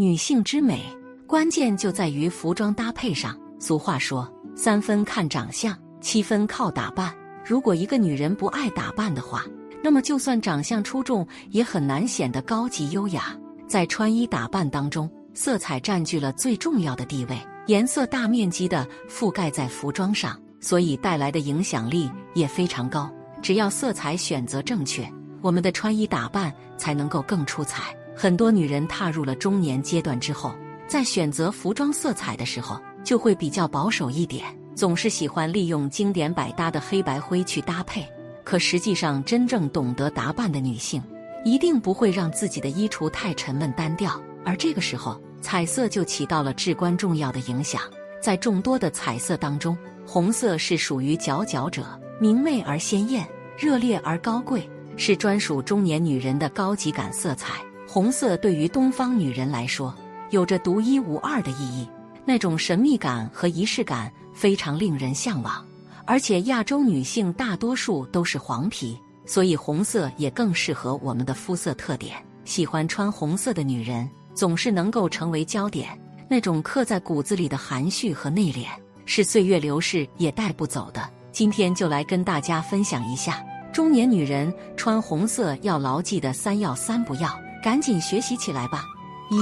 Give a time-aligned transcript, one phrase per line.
[0.00, 0.80] 女性之美，
[1.26, 3.36] 关键就在于服装搭配上。
[3.58, 7.12] 俗话说，三分看长相，七分靠打扮。
[7.44, 9.44] 如果一个女人不爱打扮的话，
[9.82, 13.36] 那么就算长相出众，也很难显得高级优雅。
[13.66, 17.36] 在穿衣打扮当中，色彩占据了最重要的地位，
[17.66, 23.12] 颜色大面积的覆盖在服装上，所以带来的影响力也非常高。
[23.42, 25.12] 只要色彩选择正确，
[25.42, 27.92] 我们的穿衣打扮才能够更出彩。
[28.20, 30.52] 很多女人踏入了中年阶段之后，
[30.88, 34.44] 在选择服装色彩的时候，就会比较保守一点，
[34.74, 38.04] 总是喜欢利用经典百搭的黑白灰去搭配。
[38.42, 41.00] 可实际上，真正懂得打扮的女性，
[41.44, 44.20] 一定不会让自己的衣橱太沉闷单调。
[44.44, 47.80] 而这个时候，彩色就起到了至关重要的影响。
[48.20, 51.86] 在众多的彩色当中，红色是属于佼佼者，
[52.20, 53.24] 明媚而鲜艳，
[53.56, 57.62] 热烈而高贵，是专属中年女人的高级感色彩。
[57.90, 59.94] 红色对于东方女人来说，
[60.28, 61.88] 有着独一无二的意义，
[62.26, 65.66] 那种神秘感和仪式感非常令人向往。
[66.04, 72.14] 而且亚洲女性大多数都是黄皮，所以红色也更适合我们的肤色特点。
[72.44, 78.66] 喜欢穿红色的女人总是能够成为焦点，那种刻在骨子里的含蓄和内敛
[79.06, 81.08] 是岁月流逝也带不走的。
[81.32, 87.30] 今天就来跟大家分享一下中年女人穿红色要牢记的三要三不要，
[87.62, 88.84] 赶紧学习起来吧！
[89.30, 89.38] 一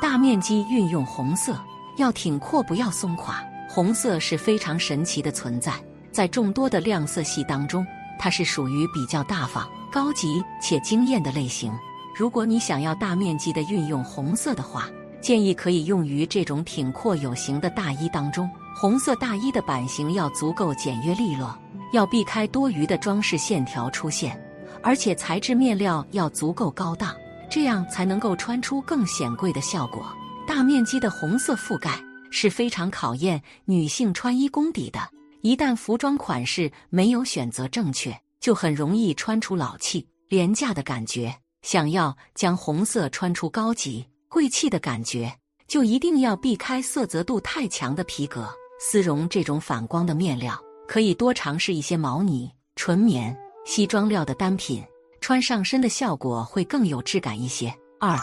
[0.00, 1.58] 大面积运用红色，
[1.96, 3.42] 要挺阔不要松垮。
[3.68, 5.72] 红色是非常神奇的存在。
[6.12, 7.86] 在众多的亮色系当中，
[8.18, 11.72] 它是属于比较大方、高级且惊艳的类型。
[12.14, 14.88] 如果你想要大面积的运用红色的话，
[15.20, 18.48] 建议可以用于这种挺阔有型的大衣当中。
[18.74, 21.58] 红色大衣的版型要足够简约利落，
[21.92, 24.40] 要避开多余的装饰线条出现，
[24.82, 27.14] 而且材质面料要足够高档，
[27.50, 30.06] 这样才能够穿出更显贵的效果。
[30.46, 35.00] 大面积的红色覆盖是非常考验女性穿衣功底的。
[35.42, 41.34] 一旦服装款式没有选择正确，就很容易穿出老气、廉价的感觉。
[41.62, 45.32] 想要将红色穿出高级、贵气的感觉，
[45.66, 48.48] 就一定要避开色泽度太强的皮革、
[48.80, 50.56] 丝绒这种反光的面料，
[50.86, 54.80] 可以多尝试一些毛呢、纯棉、西装料的单品，
[55.20, 57.72] 穿上身的效果会更有质感一些。
[57.98, 58.16] 二，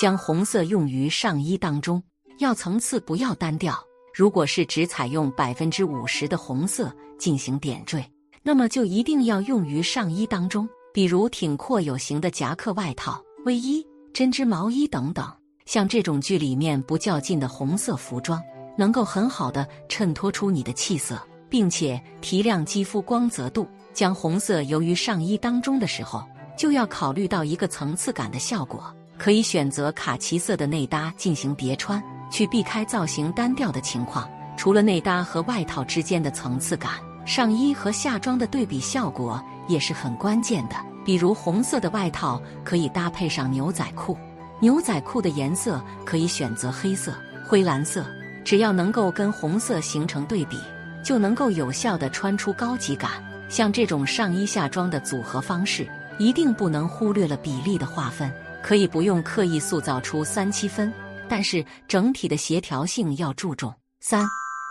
[0.00, 2.02] 将红色用于上衣当中，
[2.38, 3.78] 要层次，不要单调。
[4.14, 8.04] 如果是只采用百分之五十的红色进行点缀，
[8.42, 15.32] 那么就一定要用于上衣当中，比如挺阔有型的夹克外套、卫衣、针织毛衣等等。
[15.64, 18.42] 像这种剧里面不较劲的红色服装，
[18.76, 23.66] 能够很好的衬托出你的气色，并且提亮肌肤光泽度。
[23.94, 26.24] 将红色由于上衣当中的时候，
[26.62, 32.00] 就要考虑到一个层次感的效果，可以选择卡其色的内搭进行叠穿。
[32.30, 36.92] 去避开造型单调的情况，除了内搭和外套之间的层次感，
[37.26, 40.76] 上衣和下装的对比效果也是很关键的。
[41.04, 44.16] 比如红色的外套可以搭配上牛仔裤，
[44.60, 47.12] 牛仔裤的颜色可以选择黑色、
[47.44, 48.06] 灰蓝色，
[48.44, 50.56] 只要能够跟红色形成对比，
[51.04, 53.10] 就能够有效的穿出高级感。
[53.48, 55.86] 像这种上衣下装的组合方式，
[56.22, 60.92] 一定不能忽略了比例的划分，可以不用刻意塑造出三七分。
[61.28, 63.74] 但是整体的协调性要注重。
[63.98, 64.24] 三，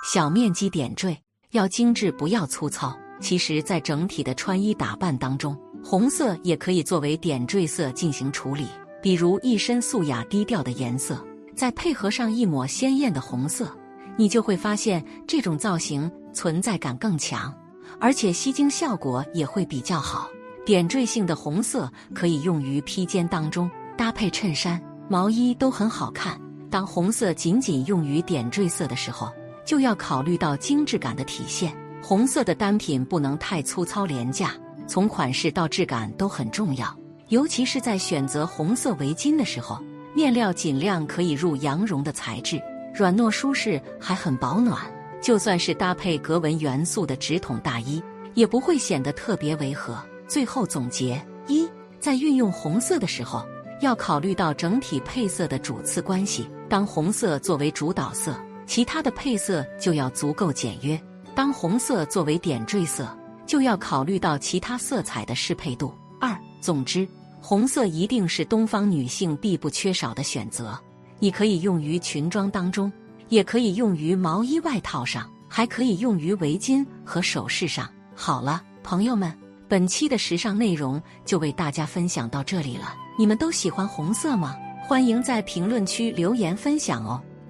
[0.10, 2.98] 小面积点缀要精致，不要粗糙。
[3.20, 8.66] 其实，在整体的穿衣打扮当中，红色也可以作为点缀色进行处理。
[9.02, 11.22] 比如一身素雅低调的颜色，
[11.54, 13.70] 再配合上一抹鲜艳的红色，
[14.16, 17.54] 你就会发现这种造型存在感更强，
[18.00, 20.30] 而且吸睛效果也会比较好。
[20.64, 24.80] 点缀性的红色可以用于披肩当中，搭配衬衫、
[25.10, 26.40] 毛衣都很好看。
[26.70, 29.32] 当红色仅仅用于点缀色的时候，
[29.66, 31.76] 就要考虑到精致感的体现。
[32.02, 34.52] 红色的单品不能太粗糙廉价，
[34.88, 36.96] 从款式到质感都很重要。
[37.30, 39.80] 尤其是在选择红色围巾的时候，
[40.14, 42.62] 面料尽量可以入羊绒的材质，
[42.94, 44.80] 软糯舒适，还很保暖。
[45.22, 48.02] 就算是搭配格纹元素的直筒大衣，
[48.36, 49.98] 也不会显得特别违和。
[50.32, 51.68] 最后总结：一，
[52.00, 53.46] 在运用红色的时候，
[53.82, 56.48] 要考虑到整体配色的主次关系。
[56.70, 58.34] 当红色作为主导色，
[58.66, 60.98] 其他的配色就要足够简约；
[61.36, 63.14] 当红色作为点缀色，
[63.46, 65.94] 就要考虑到其他色彩的适配度。
[66.18, 67.06] 二，总之，
[67.42, 70.80] 红色一定是东方女性必不缺少的选择。
[71.20, 72.90] 你可以用于裙装当中，
[73.28, 77.86] 也可以用于毛衣外套上，还可以用于围巾和首饰上。
[78.16, 79.38] 好了，朋友们，
[79.72, 82.94] 本期的时尚内容就为大家分享到这里了。
[83.18, 84.54] 你们都喜欢红色吗？
[84.84, 87.24] 欢迎在评论区留言分享哦。